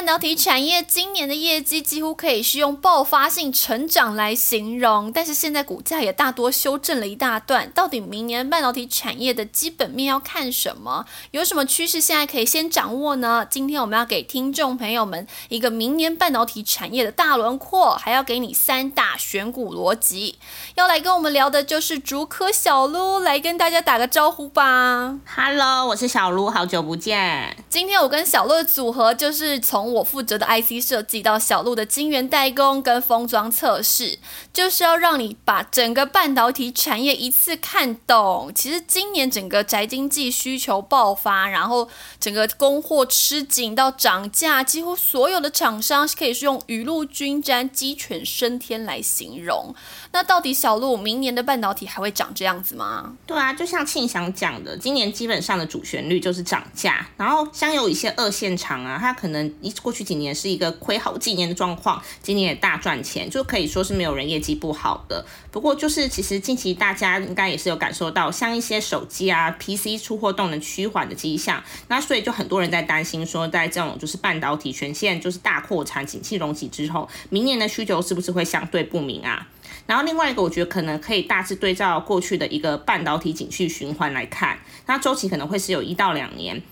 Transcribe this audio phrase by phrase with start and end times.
[0.00, 7.70] 半导体产业今年的业绩几乎可以是用爆发性成长来形容，但是现在股价也大多修正了一大段。
[7.72, 11.04] 到底明年半导体产业的基本面要看什么？
[11.32, 13.46] 有什么趋势现在可以先掌握呢？
[13.50, 20.38] 今天我们要给听众朋友们一个明年半导体产业的大轮廓，还要给你三大选股逻辑。
[20.76, 25.18] 要来跟我们聊的就是竹科小撸，来跟大家打个招呼吧。
[25.36, 27.54] Hello，我是小撸，好久不见。
[27.68, 29.89] 今天我跟小鹿的组合就是从。
[29.92, 34.18] 我负责的 IC 设计到小路的晶圆代工跟封装测试，
[34.52, 38.52] 就是要让你把整个半导体产业一次看懂。
[38.54, 49.74] 其实今年整个宅经济需求爆发，然后整个供货吃紧到涨价，几乎所有的厂商可以是用雨露均沾、鸡犬升天来形容。
[50.12, 53.16] 那到底小路明年的半导体还会长这样子吗？
[53.26, 65.24] 对啊，就像庆祥讲的，今年基本上的主旋律就是涨价，然后像有一些二线厂啊，它可能一过去几年是一个亏好几年的状况，今年也大赚钱，就可以说是没有人业绩不好的。
[65.50, 79.48] 不过就是其实近期大家应该也是有感受到，像一些手机啊、PC 出货动能趋缓的迹象，那所以就很多人在担心说，在这种就是半导体全线就是大扩产、景气隆起之后，明年的需求是不是会相对不明啊？
[79.86, 86.62] 然后另外一个，我觉得可能可以大致对照过去的一个半导体景气循环来看，那周期可能会是有一到两年。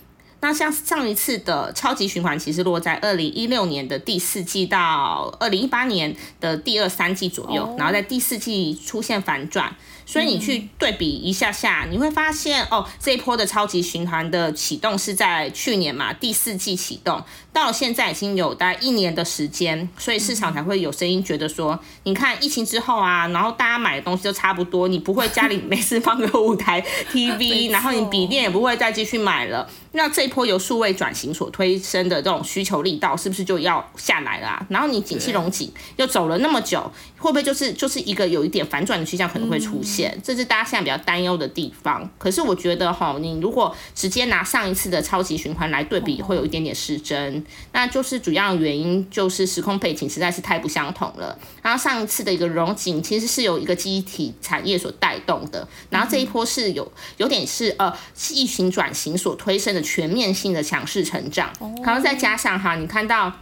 [0.41, 9.75] 那像上一次的超级循环，其实落在二零一六年的第四季到二零一八年的第二三季左右，然后在第四季出现反转。
[10.07, 34.67] 所以你去对比一下下，你会发现哦，这一波的超级循环的启动是在去年嘛第四季启动，到现在已经有大概一年的时间，所以市场才会有声音觉得说，你看疫情之后啊，然后大家买的东西都差不多，你不会家里没事放个五台 TV，然后你笔电也不会再继续买了，那这一波由数位转型所推升的这种需求力道是不是就要下来了？
[34.69, 40.17] 然后你景气融景又走了那么久，会不会就是就是一个有一点反转的趋向可能会出现？
[40.23, 42.09] 这是大家现在比较担忧的地方。
[42.17, 47.45] 可是我觉得哈，你如果直接拿上一次的超级循环来对比，会有一点点失真。
[47.73, 51.37] 那就是主要原因就是时空背景实在是太不相同了。
[51.61, 57.93] 然后上一次的一个融景其实是由一个机体产业所带动的，然后这一波是有有点是呃
[58.31, 61.51] 疫情转型所推升的全面性的强势成长。
[61.85, 63.33] 然后再加上哈，你看到。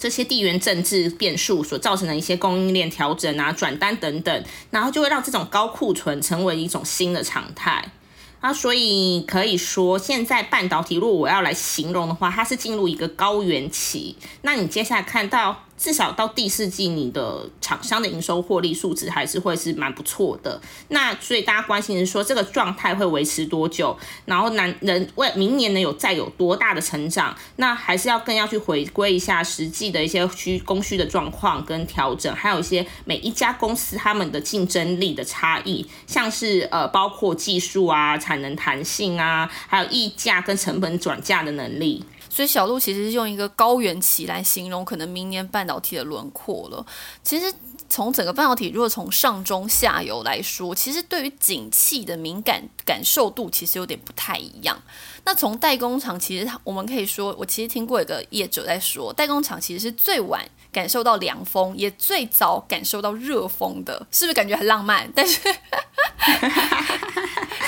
[0.00, 7.92] 这些地缘政治变数所造成的一些供应链调整啊、转单等等，然后就会让这种高库存成为一种新的常态
[8.40, 14.16] 啊，所以可以说，现在半导体如果我要来形容的话，它是进入一个高原期。
[14.42, 15.64] 那你接下来看到。
[15.80, 20.60] 至少到第四季，你的厂商的营收获利数值还是会是蛮不错的。
[20.88, 23.96] 那所以大家关心是说，这个状态会维持多久？
[24.26, 27.34] 然后男人为明年能有再有多大的成长？
[27.56, 42.04] 那还是要更要去回归一下实际的一些需供需的状况跟调整，还有一些每一家公司他们的竞争力的差异，像是呃包括技术啊、产能弹性啊，还有溢价跟成本转嫁的能力。
[42.30, 46.86] 所以小鹿其实是用一个高原期来形容可能明年半导体的轮廓了。
[47.22, 47.52] 其实
[47.90, 54.80] 从整个半导体，如果从上中下游来说，其实对于景气的敏感感受度其实有点不太一样。
[55.24, 60.42] 那从代工厂，其实我们可以说，我其实听过一个业者在说，代工厂其实是最晚
[60.72, 65.10] 感受到凉风，也最早感受到热风的，是不是感觉很浪漫？
[65.14, 65.40] 但是。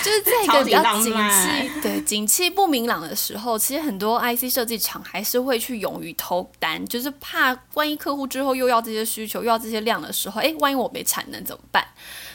[0.03, 11.87] 就是在一个比较景气对景气不明朗的时候，其实很多 IC 设计厂还是会去勇于投单，就是怕万一客户之后又要这些需求，又要这些量的时候，哎，万一我没产能怎么办？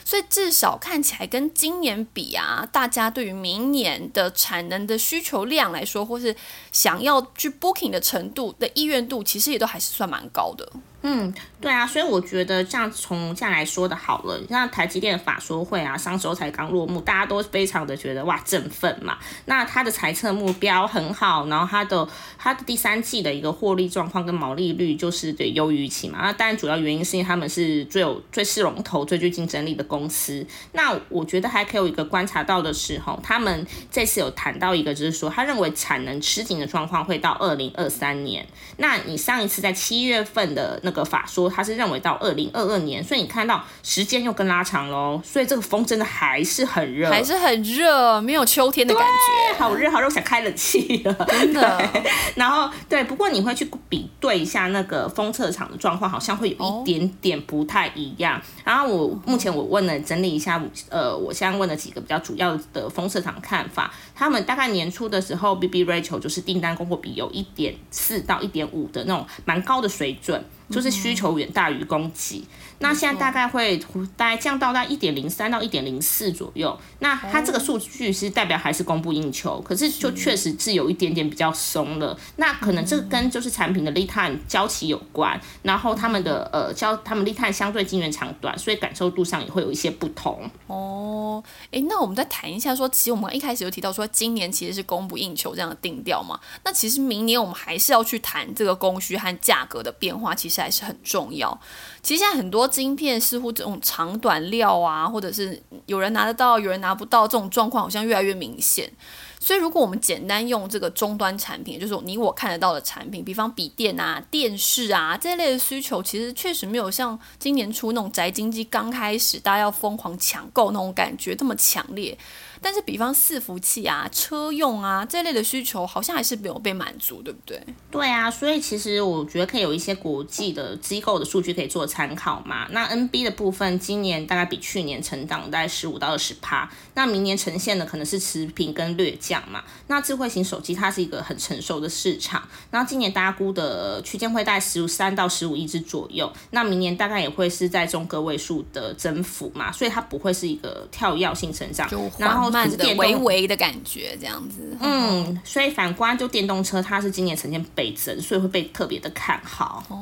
[0.03, 6.35] 所以至少看起来跟今年比啊，大家对于明年的产能的需求量来说，或是
[6.71, 10.71] 想要去 booking 的程度的意愿度，其实也都还是算蛮高的。
[11.09, 19.17] 嗯，对啊，所以我觉得这样从这样来说的好了，像台积电的法说会啊，上周才刚落幕，大家都非常的觉得哇振奋嘛。
[19.45, 22.05] 那它的财测目标很好，然后它的
[22.37, 26.19] 它的第三季的一个获利状况跟毛利率就是对优于期嘛。
[26.23, 30.45] 那当然主要原因是因为他们是最有最是龙头、最具竞争力的公司。
[30.73, 38.45] 那我觉得还可以有一个观察到的时候，他们这次有谈到一个，就是说他认为产能吃紧的状况会到二零二三年。
[38.75, 40.96] 那你上一次在七月份的那个。
[41.03, 51.89] 法说他是认为到二零二二年，所以你看到时间又更拉长喽，所以这个风真的还是很热，还是很热，没有秋天的感觉，好热好热，想开冷气了，真的。
[52.35, 58.41] 然后对，不过你会去比对一下那个风测场的状况，好像会有一点点不太一样。
[58.63, 63.91] 然后我目前我问了，整理一下，呃，我现在问了几个比较主要的风测场看法。
[64.17, 72.43] 他们大概年初的时候，B B Rachel 就是订单供货比有一点四到一点五的那种蛮高的水准，就是需求远大于供给。
[72.79, 73.77] 那现在大概会
[74.15, 76.77] 大概降到在一点零三到一点零四左右。
[76.99, 82.17] 那它这个数据是代表还是供不应求，可是就确实是有一点点比较松了。
[82.35, 90.47] 那可能这个跟就是产品的 lead time 交期有关，然后他们的呃交他们 lead time 相对晶圆长短，所以感受度上也会有一些不同。
[90.67, 96.39] 哦，哎，那我们再谈一下说，其实我们一开始有提到说今年其实是供不应求这样的定调嘛。
[96.63, 101.59] 那其实明年我们还是要去谈这个供需和价格的变化，其实还是很重要。
[102.01, 108.91] 其实现在很多晶片似乎这种长短料啊，或者是有人拿得到，有人拿不到，这种状况好像越来越明显。
[109.39, 122.17] 所以如果我们简单用这个终端产品，就是你我看得到的产品，比方笔电啊、电视啊这类的需求，其实确实没有像今年初那种宅经济刚开始大家要疯狂抢购那种感觉这么强烈。
[122.61, 127.61] 但是，比方伺服器啊、车用啊这类的需求，好像还是没有被满足，对不对？
[127.91, 132.67] 对啊，所以其实我觉得可以有一些国际的机构的数据可以做参考嘛。
[132.71, 139.63] 那 NB 的部分，今年大概比去年成长大概十五到二十趴，那明年呈现的可能是持平跟略降嘛。
[139.87, 151.87] 那智慧型手机它是一个很成熟的市场，然后今年大家估的区间会在十三到十五亿只左右，那明年大概也会是在中个位数的增幅嘛，所以它不会是一个跳跃性成长，
[152.17, 152.46] 然后。
[152.49, 154.77] 慢的、微微的感觉，这样子。
[154.79, 159.83] 嗯，所以反观就电动车，它是今年呈现倍增，所以会被特别的看好。
[159.89, 159.97] 哦。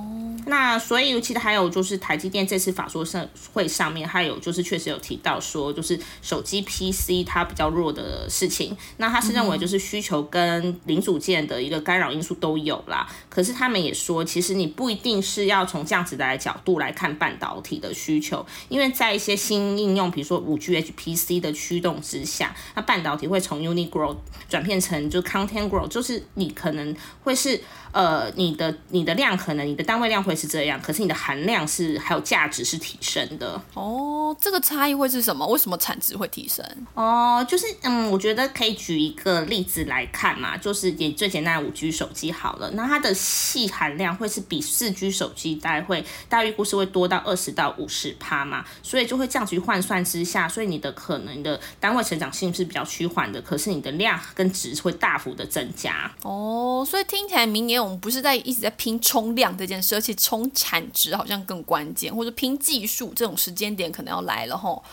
[0.47, 8.77] 那所以其实还有就是台积电这次法说上会上面，还有就是确实有提到说，就是手机 PC 它比较弱的事情。
[8.97, 13.07] 那他是认为就是需求跟零组件的一个干扰因素都有啦。
[13.27, 22.34] 可是他们也说，其实你不一定是要从这样子的角度来看半导体的需求，因为在一些新应用，比如说五 G HPC 的驱动之下。
[22.73, 24.17] 那半导体会从 unit growth
[24.49, 27.61] 转变成就 content growth，就是你可能会是
[27.91, 33.61] 呃你的你的量可能你的单位量会是这样，可是你的含量是还有价值是提升的。
[33.73, 35.45] 哦，这个差异会是什么？
[35.47, 36.65] 为什么产值会提升？
[36.93, 52.25] 哦，就是嗯，我觉得可以举一个例子来看嘛，就是也最简单的五 G 手机好了，那它的细含量会是比四 G 手机大概会大预估是会多到二十到五十趴嘛，所以就会这样去换算之下，所以你的可能的单位成长。
[52.31, 64.83] 性是比较趋缓的，可是你的量跟值会大幅的增加哦，所以听起来明年我们不是在一直在拼冲量这件事，而且冲产值好像更关键，或者拼技术这种时间点可能要来了吼。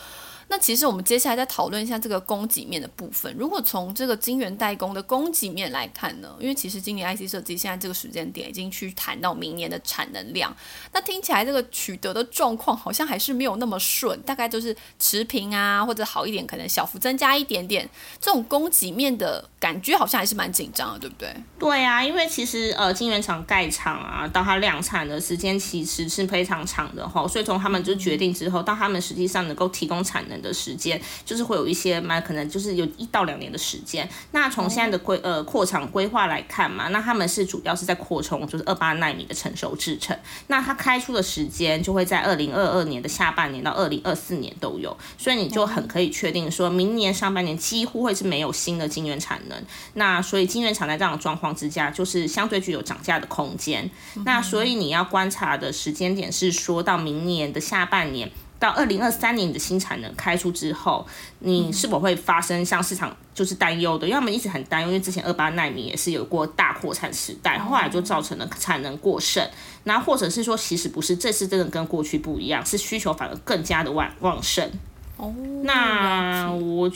[0.47, 3.33] 那其实我们接下来再讨论一下这个供给面的部分。
[3.37, 10.55] 如果从这个晶圆代工的供给面来看呢，因为其实今年 IC 设计现在这个时间点已经去谈到明年的产能量，
[10.91, 17.89] 那听起来这个取得的状况好像还是没有那么顺，大概就是持平啊，或者好一点，可能小幅增加一点点。
[18.19, 21.33] 这种供给面的感觉好像还是蛮紧张的，对不对？
[21.57, 30.42] 对啊，因为其实呃，晶圆厂盖厂啊，到它量产的时间其实是非常长的哈，所以从他们就决定之后，到他们实际上能够提供产能。
[30.43, 34.07] 的时间就是会有一些蛮可能就是有一到两年的时间。
[34.31, 40.15] 那从现在的规呃扩厂规划来看嘛，那他们是主要是在扩充就是二八纳米的成熟制程。
[40.47, 49.57] 那它开出的时间就会在二零二二年的下半年到二零二四年都有，所以你就很可以确定说明年上半年几乎会是没有新的晶圆产能。
[49.93, 53.89] 那所以晶圆厂在这样的状况之下，就是相对具有涨价的空间。
[54.25, 58.29] 那所以你要观察的时间点是说到明年的下半年。
[58.63, 61.05] 到二零二三年的新产能开出之后，
[61.39, 64.07] 你是否会发生像市场就是担忧的？
[64.07, 69.45] 因为他们一直很担忧，因为之前二八纳米也是有过大扩产时代，后来就造成了产能过剩。
[69.83, 74.71] 然后或者是说，其实不是，这次真的跟过去不一样，是需求反而更加的旺旺盛。
[75.17, 76.89] 哦，那我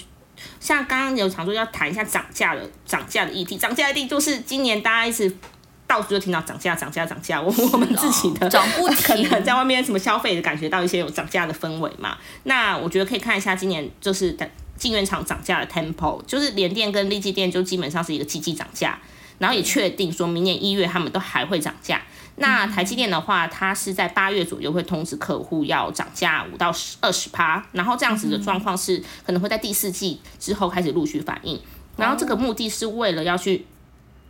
[0.62, 5.36] 像刚刚有常说要谈一下涨价的涨价的议题，涨价的议题就是今年大家一直。
[5.88, 12.18] 到处就听到涨价、涨价、涨价，我我们自己的涨不 可能在外面什么消费的感觉到一些有涨价的氛围嘛？
[12.44, 14.38] 那我觉得可以看一下今年就是
[14.76, 19.00] 晶圆厂涨价的 tempo，就是联电跟立积电就基本上是一个季季涨价，
[19.40, 22.02] 然后也确定说明年一月他们都还会涨价。
[22.36, 31.60] 那台积电的话，它是在八月左右会通知客户要涨价五到十二十趴，然后这样子的状况是可能会在第四季之后开始陆续反应，
[31.96, 33.66] 然后这个目的是为了要去。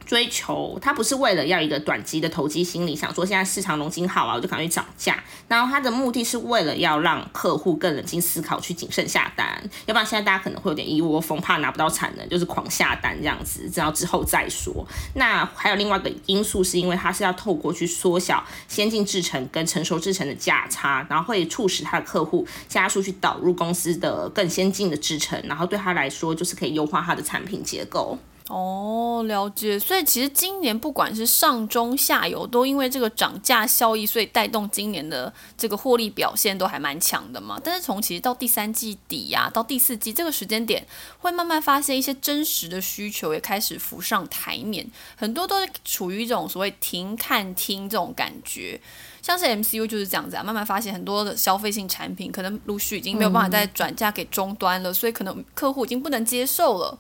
[0.08, 5.22] 追求，它不是为了要一个短期的投机心理，想说现在市场龙金好啊，我就赶快涨价。
[5.50, 9.62] 然后它的目的是为了要让客户更冷静思考，去谨慎下单。
[9.86, 14.88] 要不然现在大家可能会有点一窝蜂，怕拿不到产能，就是狂下单这样子，这要之后再说。
[15.16, 28.18] 那还有另外一个因素，是因为它是要透过去缩小先进制程跟成熟制程的价差，然后会促使他的客户加速去导入公司的更先进的制程，然后对他来说就是可以优化他的产品结构。
[28.50, 29.78] 哦，了解。
[29.78, 37.60] 所以其实今年不管是上中下游，都因为这个涨价效益，所以带动今年的这个获利表现都还蛮强的嘛。
[37.62, 40.88] 但是从其实到第三季底呀，到第四季这个时间点，
[41.20, 48.80] 会慢慢发现一些真实的需求也开始浮上台面，很多都是处于一种所谓停看听这种感觉。
[49.22, 56.98] 像是 MCU 就是这样子啊，慢慢发现很多的消费性产品可能陆续已经没有办法再转嫁给终端了，所以可能客户已经不能接受了。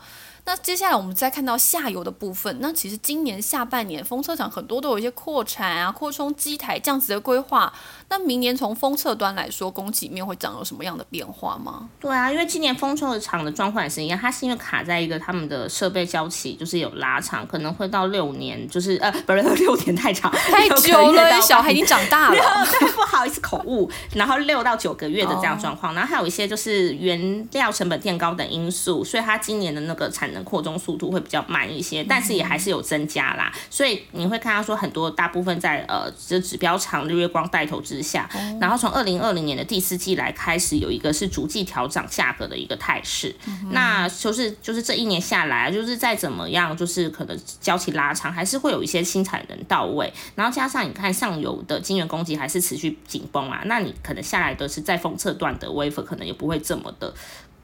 [0.47, 7.73] 那接下来我们再看到下游的部分，那其实今年下半年风车厂很多都有一些扩产啊、扩充机台这样子的规划。
[8.09, 11.87] 那明年从封测端来说，供给面会长有什么样的变化吗？
[11.99, 23.91] 对啊，因为今年封测厂的状况也是一样，它是因为卡在一个他们的设备交期就是有拉长，可能会到六年，就是呃不是六年太长， 太 久了，小孩已经长大了， 不好意思口误。
[24.13, 30.43] 然后六到九个月的这样状况，然后还有一些就是原料成本垫高等因素，所以它今年的那个产能。
[30.47, 33.51] 扩充速度会比较慢一些，但是也还是有增加啦。
[33.69, 43.35] 所以你会看到说很多大部分在呃这指标厂日月光带头之下，然后从二零二零年的第四季来开始有一个是逐季调涨价格的一个态势。
[43.71, 50.11] 那就是就是这一年下来，就是再怎么样，就是可能交期拉长，还是会有一些新产能到位。
[50.35, 57.13] 然后加上你看上游的晶圆供给还是持续紧绷啊，那你可能下来的是在封测段的 wafer 可能也不会这么的。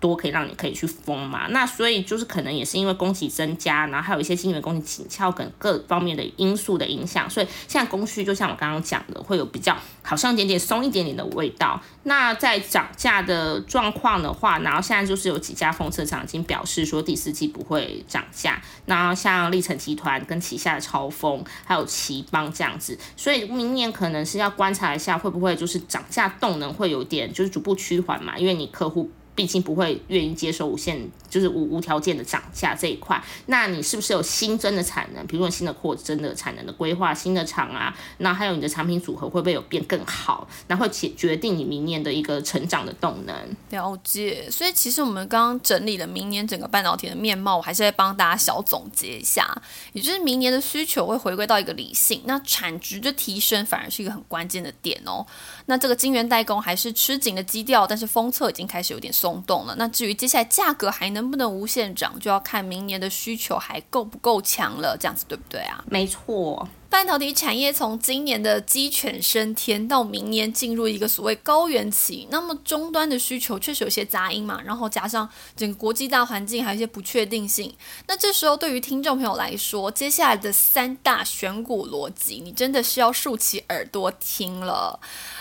[0.03, 11.81] 多可以让你可以去封嘛，那所以就是可能也是因为供给增加，然后还有一些晶圆供给紧俏等各方面的因素的影响，所以现在供需就像我刚刚讲的，会有比较好像一点点松一点点的味道。
[12.03, 29.09] 那在涨价的状况的话，然后现在就是有几家封测厂已经表示说第四季不会涨价，那像立成集团跟旗下的超风还有奇邦这样子，所以明年可能是要观察一下会不会就是涨价动能会有点就是逐步趋缓嘛，因为你客户。
[29.35, 33.19] 毕竟不会愿意接受无限，就是无无条件的涨价这一块。
[33.47, 35.25] 那你是不是有新增的产能？
[35.25, 40.47] 比如说新的扩增的产能的规划，新的厂啊，那还有你的产品组合会不会有变更好？
[40.67, 43.35] 那会决决定你明年的一个成长的动能。
[43.71, 44.47] 了解。
[44.51, 49.49] 所以其实我们刚刚整理了明年整个半导体的面貌，我还是在帮大家小总结一下。
[49.93, 55.25] 也就是明年的需求会回归到一个理性，那产值的提升反而是一个很关键的点哦。
[55.65, 59.11] 那这个晶圆代工还是吃紧的基调，但是封测已经开始有点。
[59.13, 59.75] 松动了。
[59.77, 64.97] 那至于接下来价格还能能不能无限涨，就要看明年的需求还够不够强了。
[64.99, 65.81] 这样子对不对啊？
[65.87, 66.67] 没错。
[66.93, 77.73] 半导体产业从今年的鸡犬升天，到明年进入一个所谓高原期，那么终端的需求确实有些杂音嘛，然后加上整个国际大环境还有一些不确定性，
[78.05, 84.99] 那这时候对于听众朋友来说，接下来的三大选股逻辑，你真的是要竖起耳朵听了。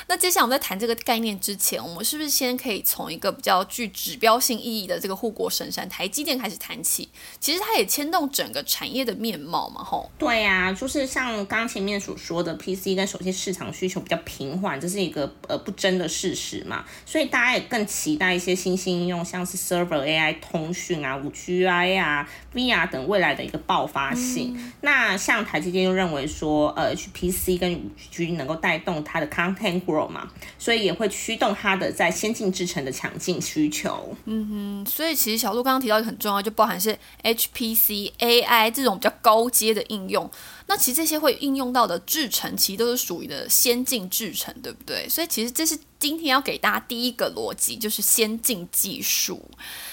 [0.09, 7.11] 那接下来我们在谈这个概念之前，我们是不是先可以从一个比较具指标性意义的这个护国神山台积电开始谈起？
[7.38, 10.11] 其实它也牵动整个产业的面貌嘛，吼。
[10.18, 11.42] 对呀，就是像。
[11.47, 24.59] 刚前面所说的 PC 跟手机市场需求比较平缓，这是一个呃不争的事实嘛，所以大家也更期待一些新兴应用，像是 Server AI、通讯啊、五 G I 啊、VR 等未来的一个爆发性。
[24.81, 34.15] 那像台积电又认为说，呃，HPC 跟五 G 能够带动它的 Content Grow 嘛，所以也会驱动它的在先进制程的强劲需求。
[34.25, 40.31] 嗯哼，所以其实小鹿刚刚提到一个很重要，就包含是 HPC、AI 这种比较高阶的应用。
[40.66, 45.09] 那其实这些会应用到的制程，其实都是属于的先进制程，对不对？
[45.09, 45.78] 所以其实这是。
[46.02, 49.40] 今天要给大家第一个逻辑，就是先进技术。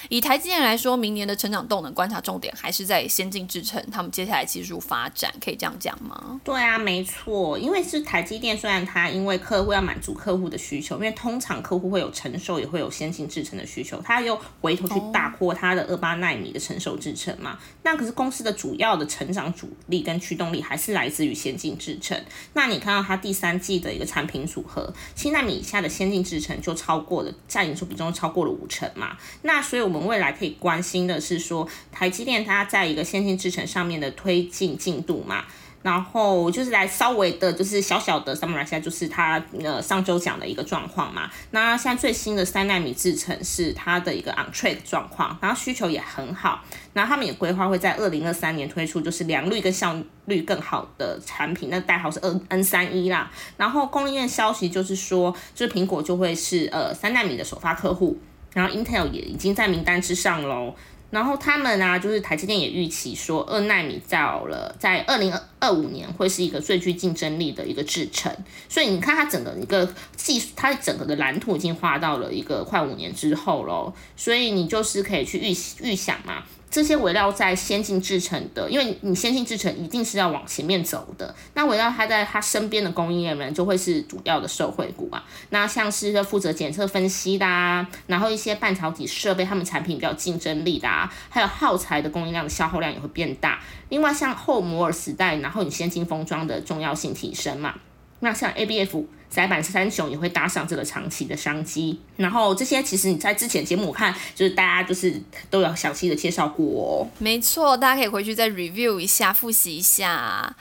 [0.10, 6.42] 以台积电来说，明年的成长动能观察重点还是在先进制程，他们接下来技术发展，可以这样讲吗？
[6.44, 17.60] 对啊，没错，因为是台积电，虽然它因为客户要满足客户的需求，因为通常客户会有成熟，也会有先进制程的需求，它又回头去大扩它的二八纳米的成熟制程嘛。
[17.84, 22.20] 那可是公司的主要的成长主力跟驱动力还是来自于先进制程。
[22.54, 25.88] 那你看到它第三季的一个产品组合，七纳米以下的。
[26.00, 35.44] 先进制程就超过了占营收比重超过了五成嘛，那所以我们未来可以关心的是说，台积电它在一个先进制程上面的推进进度嘛。
[35.82, 41.30] 然后就是来稍微的，就是小小的 summarize 一下，就是它呃上周讲的一个状况嘛。
[41.52, 46.62] 那现在最新的三纳米制程是它的一个 on track 状况，然后需求也很好。
[46.92, 49.96] 然后他们也规划会在二零二三年推出就是良率跟效
[50.26, 53.32] 率更好的产品，那代号是 N N 三一啦。
[53.56, 58.18] 然后供应链消息就是说，就是苹果就会是呃三纳米的首发客户，
[58.54, 60.76] 然后 Intel 也已经在名单之上喽。
[61.10, 68.32] 然后他们啊，就是台积电也预期说，二纳米到了在二零二五年会是一个最具竞争力的一个制程。
[68.68, 73.94] 所以你看它整个一个技术，它整个的蓝图已经画到了一个快五年之后咯。
[74.16, 76.44] 所以你就是可以去预预想嘛。
[76.72, 85.24] 这些围绕在先进制程的，因为你先进制程一定是要往前面走的，那围绕它在它身边的供应链们就会是主要的受惠股啊。
[85.50, 93.60] 那像是负责检测分析的，啊，然后一些半导体设备，他们产品比较竞争力的，啊，还有耗材的供应量的消耗量也会变大。
[93.90, 97.74] 另外像后摩尔时代，然后你先进封装的重要性提升嘛。
[98.20, 99.06] 那像 ABF。
[99.30, 107.08] 窄板三雄也会搭上这个长期的商机，然后这些其实你在之前节目看，就是大家就是都有详细的介绍过哦。
[107.20, 110.56] 没错，大家可以回去再 review 一下，复习一下。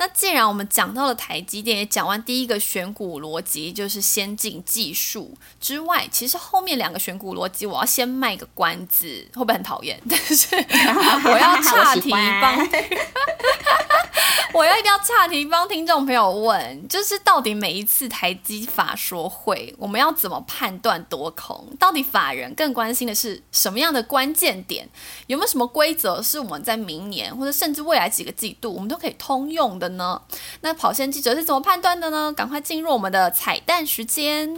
[0.00, 10.00] 那既然我们讲到了台积电，也讲完第一个选股逻辑，就是先进技术之外，其实后面两个选股逻辑，我要先卖个关子，会不会很讨厌？
[10.08, 12.66] 但是我要岔题帮。
[14.52, 21.68] 我要一定要岔题帮听众朋友问，就是到底每一次台积法说会，我们要怎么判断多空？
[21.78, 24.88] 到底法人更关心的是什么样的关键点？
[25.28, 30.22] 有没有什么规则是我们在明年或者甚至未来几个季度我们都可以通用的呢？
[30.62, 32.32] 那跑线记者是怎么判断的呢？
[32.32, 34.54] 赶快进入我们的彩蛋时间。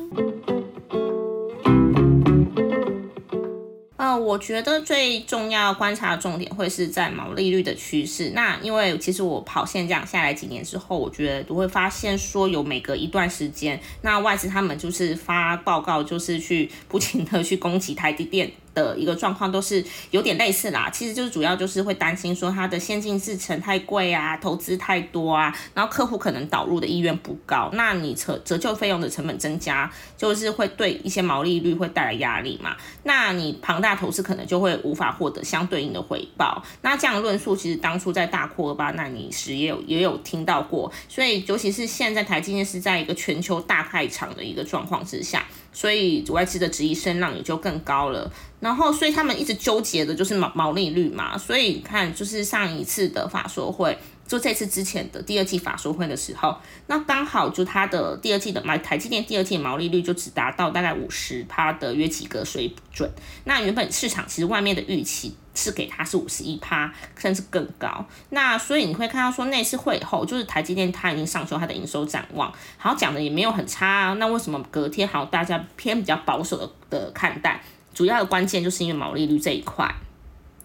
[3.97, 8.31] 呃，我觉得最重要观察的重点会是在毛利率的趋势。
[8.31, 18.51] 那因为其实我跑线这样下来几年之后，我觉得都会发现说有每隔一段时间，那外资他们就是发报告，就是去不停的去攻击台积电。
[18.75, 45.45] 的一个状况都是有点类似啦，其实就是主要就是会担心说它的先进制程太贵啊，投资太多啊，然后客户可能导入的意愿不高，那你折折旧费用的成本增加，就是会对一些毛利率会带来压力嘛，那你庞大投资可能就会无法获得相对应的回报，那这样论述其实当初在大扩八纳米时也有也有听到过，所以尤其是现在台积电是在一个全球大开场的一个状况之下。
[45.75, 48.31] 所以外资的质疑声浪也就更高了，
[48.63, 63.11] 然后所以他们一直纠结的就是毛毛利率嘛，所以看就是上一次的法说会，就这次之前的第二季法说会的时候，那刚好就它的第二季的买台积电第二季毛利率就只达到大概五十趴的约几个水准，
[63.45, 65.35] 那原本市场其实外面的预期。
[65.55, 68.07] 是给它是五十一趴，甚至更高。
[68.31, 74.15] 那所以你会看到说，那次会后就是台积电它已经上修它的营收展望，好讲的也没有很差啊。
[74.15, 77.63] 那为什么隔天好像大家偏比较保守的的看待？
[77.95, 79.93] 主要的关键就是因为毛利率这一块。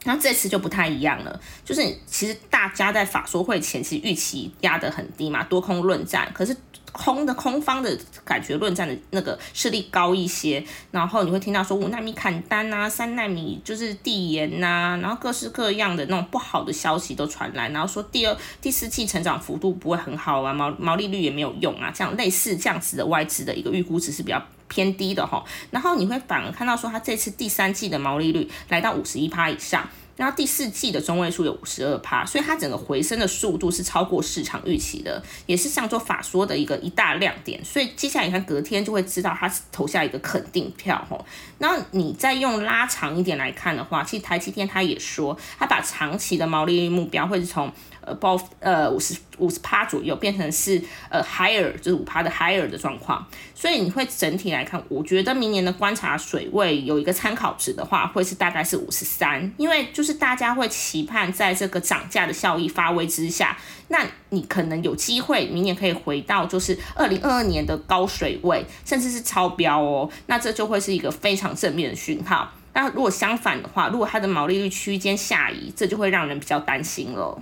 [0.04, 6.56] 那这次就不太一样了，就是其实大家在法说会前期预期压得很低嘛，多空论战，可是。
[6.94, 29.88] 空的空方的感觉论战的那个势力高一些，然后你会听到说五纳米砍单啊，三纳米就是递延呐，然后各式各样的那种不好的消息都传来，然后说第二、第四季成长幅度不会很好啊，毛毛利率也没有用啊，这样类似这样子的外资的一个预估值是比较偏低的哈，然后你会反而看到说它这次第三季的毛利率来到五十一趴以上。
[30.16, 37.64] 然后第四季的中位数有五十二趴，所以它整个回升的速度是超过市场预期的，也是上周法说的一个一大亮点。
[37.64, 41.24] 所以接下来你看隔天就会知道它投下一个肯定票吼。
[41.60, 47.72] 那你再用拉长一点来看的话，其实台积电它也说，它把长期的毛利率目标会是从。
[48.08, 63.58] 呃，包呃五十五十趴左右变成是呃 higher，就是五趴的 higher 的状况，所以你会整体来看，我觉得明年的观察水位有一个参考值的话，会是大概是五十三，因为就是大家会期盼在这个涨价的效益发威之下，
[63.90, 72.50] 那你可能有机会明年可以回到就是二零二二年的高水位，甚至是超标哦，那这就会是一个非常正面的讯号。
[72.74, 77.42] 那如果相反的话，如果它的毛利率区间下移，这就会让人比较担心了。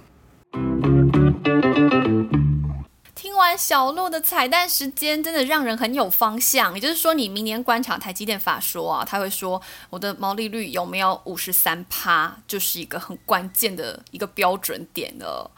[3.14, 6.74] 听完小鹿的彩蛋时间，真的让人很有方向。
[6.74, 15.52] 也就是说，你明年观察台积电法说啊，他会说我的毛利率有没有五十三趴，就是一个很关键的一个标准点了。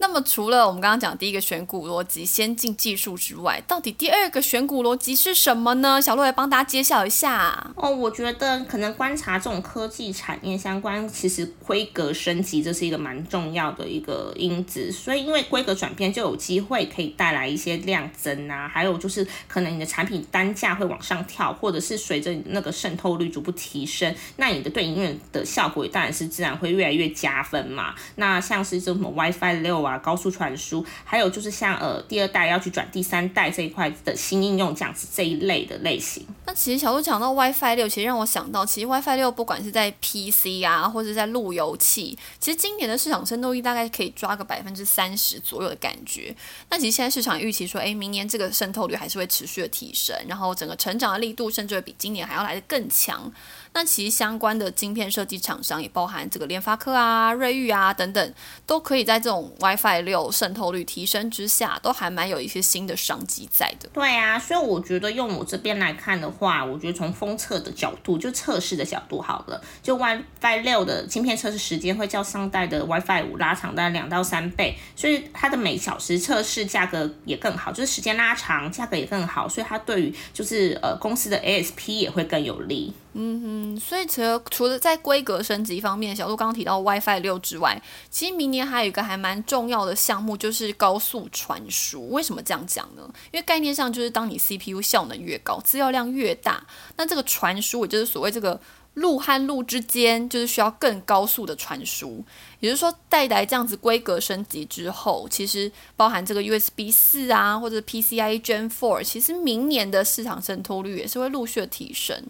[0.00, 6.00] 那么除了我们刚刚讲第一个选股逻辑先进技术之外，到底第二个选股逻辑是什么呢？
[6.00, 7.70] 小洛来帮大家揭晓一下。
[7.76, 14.90] 哦，我觉得可能观察这种科技产业相关，其实规格升级这是一个蛮重要的一个因子。
[14.90, 27.94] 所以因为规格转变，就有机会可以带来一些量增啊，还有就是可能你的产品单价会往上跳，或者是随着你那个渗透率逐步提升，那你的对营运的效果当然是自然会越来越加分嘛。
[28.16, 29.89] 那像是这什么 WiFi 六啊。
[29.90, 36.24] 啊，高速传输，还有就是像呃第二代要去转第三代这一块的新应用这样子这一类的类型。
[36.46, 46.34] 那其实小鹿讲到 WiFi 六，其实让我想到，其实 WiFi 六不管是在 PC 啊，或者在路由器，其实今年的市场渗透率大概可以抓个百分之三十左右的感觉。
[46.68, 53.32] 那其实现在市场预期说，哎，明年这个渗透率还是会持续的提升，然后整个成长的力度甚至会比今年还要来的更强。
[53.72, 58.34] 那其实相关的晶片设计厂商也包含这个联发科啊、瑞昱啊等等，
[58.66, 63.88] 都可以在这种 WiFi WiFi 六渗透率提升之下，都还蛮有一些新的商机在的。
[63.92, 82.92] 对啊，所以我觉得用我这边来看的话，我觉得从封测的角度，就测试的角度好了，就 WiFi 六的晶片测试时间会较上代的 WiFi 五拉长大概两到三倍，所以它的每小时测试价格也更好，就是时间拉长，价格也更好，所以它对于就是呃公司的 ASP 也会更有利。
[83.12, 92.10] 嗯哼，所以除了除了在规格升级方面，小鹿刚刚提到 WiFi 六之外，其实明年还有一个还蛮重要的项目，就是高速传输。
[92.10, 93.02] 为什么这样讲呢？
[93.32, 96.64] 因为概念上就是当你 CPU 效能越高，资料量越大，
[96.96, 98.60] 那这个传输也就是所谓这个
[98.94, 102.24] 路和路之间，就是需要更高速的传输。
[102.60, 112.22] 也就是说，带来这样子规格升级之后，其实包含这个 USB 四啊，或者 PCIe Gen Four，其实明年的市场渗透率也是会陆续的提升。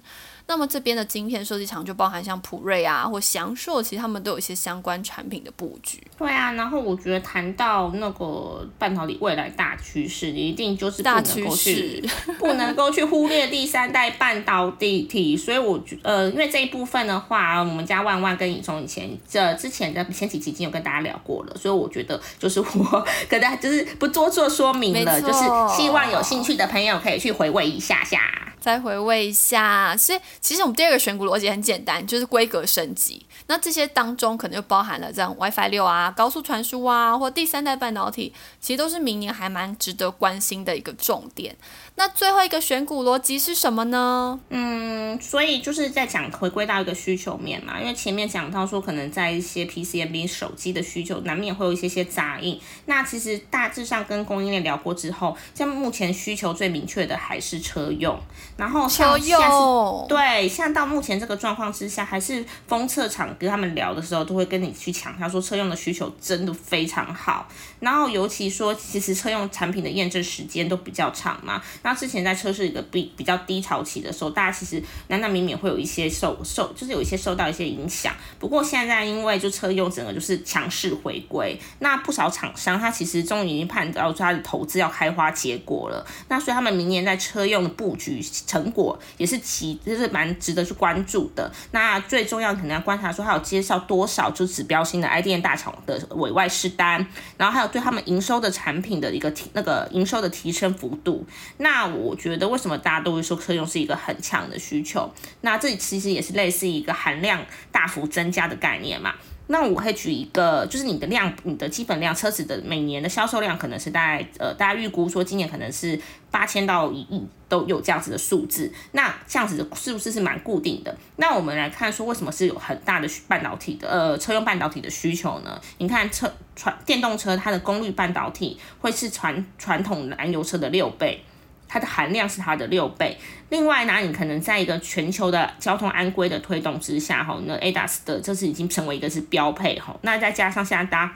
[0.51, 6.03] 那么这边的晶片设计厂就包含像普瑞啊或翔硕，其实他们都有一些相关产品的布局。
[6.19, 12.03] 对啊，然后我觉得谈到那个半导体未来大趋势，一定就是大趋势，
[12.41, 15.37] 不能够去忽略第三代半导体。
[15.37, 25.45] 所以我觉呃，因为这一部分的话，我们家万万跟以从以前这之前的前几期已经有跟大家聊过了，所以我觉得就是我 跟大家就是不多做说明了，就是
[25.77, 28.19] 希望有兴趣的朋友可以去回味一下下。
[28.61, 33.25] 再回味一下，所以其实我们第二个选股逻辑很简单，就是规格升级。
[33.47, 41.57] 那这些当中可能就包含了这样 WiFi 六啊、高速传输啊，或第三代半导体，其实都是明年还蛮值得关心的一个重点。
[41.97, 44.41] 那最后一个选股逻辑是什么呢？
[44.49, 52.59] 嗯，所以就是在讲回归到一个需求面嘛，因为前面讲到说，可能在一些 PCMB 手机的需求，难免会有一些些杂音。
[52.87, 58.19] 那其实大致上跟供应链聊过之后，像目前需求最明确的还是车用，
[58.57, 67.49] 然后车用对，对像到目前这个状况之下，还是封测厂跟他们聊的时候，都会跟你去强调说，车用的需求真的非常好。
[67.79, 71.95] 然后尤其说，其实车用产品的验证时间都比较长嘛，那。
[72.01, 78.15] 之前在测试一个比比较低潮期的时候，大家其实难难免免会有一些受受，就是有一些受到一些影响。
[78.39, 86.03] 不过现在因为就车用整个就是强势回归，那不少厂商他其实终于已经判到他的投资要开花结果了。
[86.29, 91.51] 那所以他们明年在车用的布局成果也是其就是蛮值得去关注的。
[91.73, 101.27] 那最重要可能要观察说，他有介绍多少就指标性的 IDN 大厂的委外试单，然后还有对他们营收的产品的一个提那个营收的提升幅度。
[101.59, 105.11] 那我觉得为什么大家都会说车用是一个很强的需求？
[105.43, 109.15] 那这其实也是类似一个含量大幅增加的概念嘛。
[109.51, 118.73] 那我可以举一个，就是你的量，你的基本量，车子的每年的销售量可能是大概，呃，大家预估说今年可能是八千到一亿都有这样子的数字。
[118.93, 120.97] 那这样子是不是是蛮固定的？
[121.17, 125.61] 那我们来看说为什么是有很大的半导体的，呃，车用半导体的需求呢？
[125.79, 131.25] 你看车传电动车它的功率半导体会是传传统燃油车的六倍。
[131.73, 133.17] 它的含量是它的六倍。
[133.51, 139.97] 另外呢，你可能在一个全球的交通安规的推动之下，哈，那 ADAS 的这是已经成为一个是标配，哈。
[140.03, 141.13] 那再加上现在大家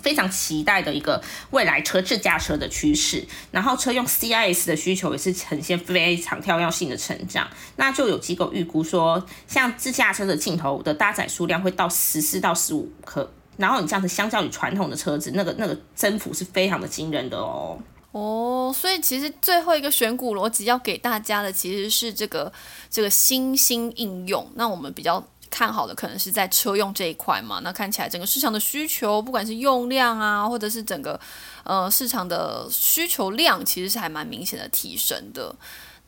[0.00, 7.46] 非常期待的一个未来车自驾车的趋势，然后车用 CIS 的需求也是呈现非常跳跃性的成长。
[7.76, 17.78] 那就有机构预估说，像自驾车的镜头的搭载数量会到十四到十五颗，然后你这样子相较于传统的车子，那个那个增幅是非常的惊人的哦。
[18.16, 22.50] 哦，所以其实最后一个选股逻辑要给大家的其实是这个
[22.88, 24.50] 这个新兴应用。
[24.54, 27.60] 那我们比较看好的可能是在车用这一块嘛。
[27.62, 31.20] 那看起来整个市场的需求，不管是用量啊，或者是整个
[31.62, 35.54] 呃市场的需求量，其实是还蛮明显的提升的。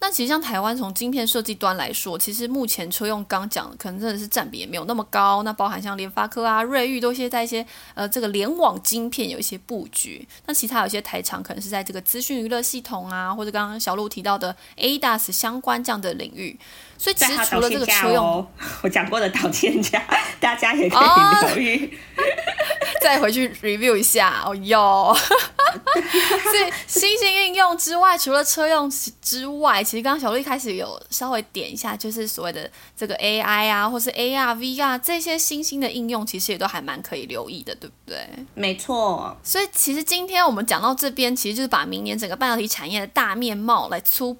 [0.00, 5.42] 那其实像台湾从晶片设计端来说，其实目前车用刚讲可能真的是占比也没有那么高。
[5.42, 10.26] 那包含像联发科啊、瑞昱都些在一些呃这个联网晶片有一些布局。
[10.46, 16.56] 那其他有些台厂可能是在这个资讯娱乐系统啊，或者刚刚小鹿提到的 ADAS 相关这样的领域。
[16.96, 18.46] 所以其实除了这个车用，
[18.82, 20.02] 我讲过的导线架，
[20.38, 21.90] 大家也可以留意。
[23.02, 25.16] 再回去 review 一下哦哟。
[25.18, 38.26] 所以新型应用之外，除了车用之外，其实刚刚小鹿一开始有稍微点一下，就是所谓的这个 AI 啊，或是 AR、VR 这些新兴的应用，其实也都还蛮可以留意的，对不对？
[38.54, 39.36] 没错。
[39.42, 44.36] 所以其实今天我们讲到这边，其实就是把明年整个半导体产业的大面貌来粗。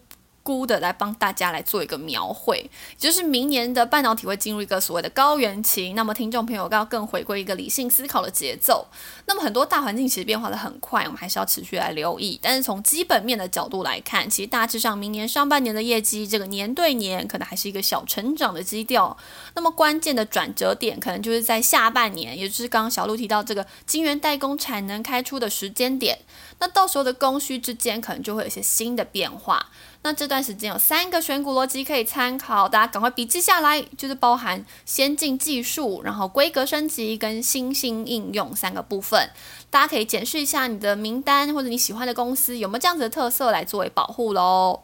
[0.49, 5.93] 估的来帮大家来做一个描绘，就是明年的半导体会进入一个所谓的高原期。
[5.93, 8.87] 那么听众朋友要更回归一个理性思考的节奏。
[9.27, 12.41] 那么很多大环境其实变化的很快，我们还是要持续来留意。
[12.43, 19.15] 但是从基本面的角度来看，其实大致上明年上半年的业绩，这个年对年可能还是一个小成长的基调。
[19.55, 26.19] 那么关键的转折点可能就是在下半年，也就是刚刚小鹿提到这个晶圆代工产能开出的时间点。
[26.61, 29.67] 那到时候的供需之间可能就会有一些新的变化。
[30.03, 39.31] 那这段时间有三个选股逻辑可以参考，大家赶快笔记下来，就是包含先进技术、然后规格升级跟新兴应用三个部分，
[39.71, 44.81] 大家可以检视一下你的名单或者你喜欢的公司有没有这样子的特色来作为保护喽。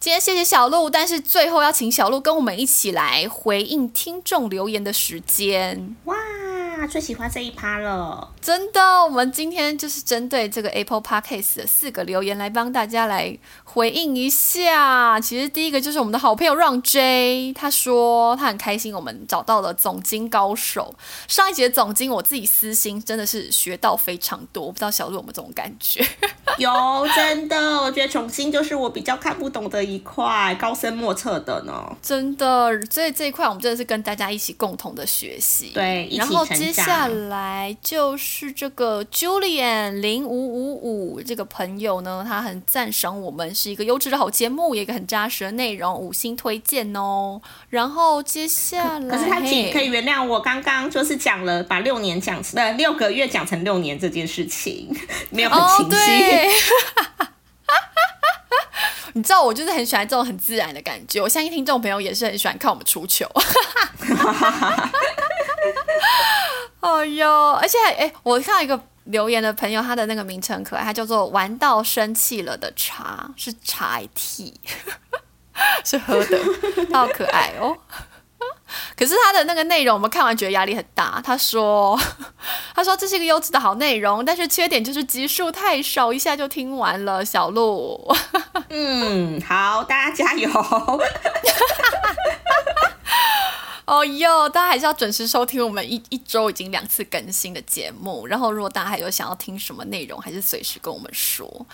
[0.00, 5.94] 今天谢谢小鹿，但是最后要请小鹿跟我们一起来回应听众留言的时间。
[6.04, 6.16] 哇！
[6.90, 8.80] 最喜欢这一趴了，真的。
[9.04, 15.20] 我们今天就是针对这个 Apple Podcast 的四个留言来帮大家来回应一下。
[15.20, 20.94] 其实第一个就是我们的好朋友让 J，他说他很开心我们找到了总经高手。
[21.28, 26.02] 上一节总经我自己私心真的是学到非常多，我不知道小鹿有没有这种感觉？
[26.56, 26.72] 有，
[27.14, 31.96] 真的，我觉得总金就是我比较看不懂的一块，高深莫测的呢。
[32.02, 36.72] 真的，所以这一块我们真的是跟大家一起共同的学习，对，然后接。
[36.80, 47.42] 下来就是这个 Julian 零五五五这个朋友呢，他很赞赏我们是一个优质的好节目，一个很扎实的内容，五星推荐哦。
[47.68, 54.88] 然后接下来，可是他仅可以原谅我刚刚就是讲了把六年讲呃六个月讲成六年这件事情，
[55.30, 56.08] 没有很清晰。
[59.14, 63.26] 你知道我就是很喜欢这种很自然的感觉，我相信听众朋友也是很喜欢看我们出糗。
[66.80, 74.58] 哎呦，而且哎，我看到一个留言的朋友，他的那个名称可爱，他叫做“玩到生气了”的茶，是茶 T，
[75.84, 76.38] 是喝的，
[76.90, 77.76] 他好可爱哦。
[78.96, 81.20] 可是他的那个内容，我们看完觉得压力很大。
[81.24, 81.98] 他说
[82.74, 88.14] ：“他说这是一个优质的好内容，但是缺点就是集数太少，一下就听完了。”小鹿，
[88.70, 90.50] 嗯，好，大家加油。
[93.86, 98.24] 哦哟，大家还是要准时收听我们一一周已经两次更新的节目。
[98.28, 101.66] 然后，如果大家还有想要听什么内容，还是随时跟我们说。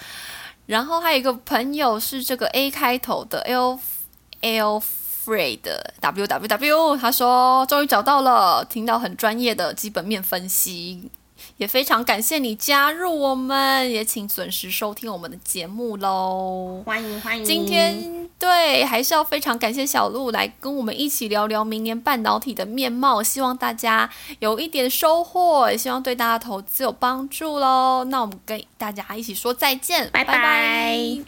[0.65, 3.79] 然后还有一个朋友是这个 A 开头的 L
[4.41, 4.83] L
[5.27, 11.11] Free 的 W W W，他说终于找到了，听到很专业的基本面分析。
[11.59, 16.83] 也非常感谢你加入我们，也请准时收听我们的节目喽！
[16.85, 17.45] 欢迎欢迎！
[17.45, 24.09] 今天对，还是要非常感谢小鹿来跟我们一起聊聊明年半导体的面貌，希望大家
[24.39, 28.05] 有一点收获，也希望对大家投资有帮助喽！
[28.05, 31.27] 那我们跟大家一起说再见，拜拜。